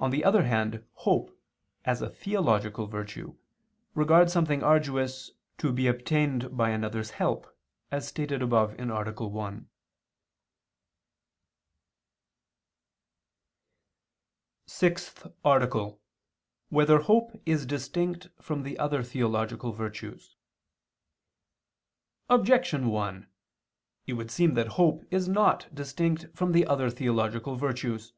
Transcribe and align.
On 0.00 0.10
the 0.10 0.24
other 0.24 0.42
hand 0.42 0.84
hope, 0.94 1.40
as 1.84 2.02
a 2.02 2.10
theological 2.10 2.88
virtue, 2.88 3.36
regards 3.94 4.32
something 4.32 4.64
arduous, 4.64 5.30
to 5.58 5.72
be 5.72 5.86
obtained 5.86 6.56
by 6.56 6.70
another's 6.70 7.10
help, 7.12 7.56
as 7.92 8.08
stated 8.08 8.42
above 8.42 8.72
(A. 8.76 8.84
1)._______________________ 8.84 8.88
SIXTH 14.66 15.28
ARTICLE 15.44 15.84
[II 15.84 15.90
II, 15.92 15.96
Q. 15.96 15.98
17, 16.66 16.70
Art. 16.72 16.72
6] 16.72 16.74
Whether 16.74 16.98
Hope 17.02 17.42
Is 17.46 17.64
Distinct 17.66 18.26
from 18.42 18.64
the 18.64 18.76
Other 18.80 19.04
Theological 19.04 19.70
Virtues? 19.70 20.34
Objection 22.28 22.88
1: 22.88 23.28
It 24.08 24.14
would 24.14 24.32
seem 24.32 24.54
that 24.54 24.66
hope 24.74 25.04
is 25.12 25.28
not 25.28 25.72
distinct 25.72 26.26
from 26.36 26.50
the 26.50 26.66
other 26.66 26.90
theological 26.90 27.54
virtues. 27.54 28.12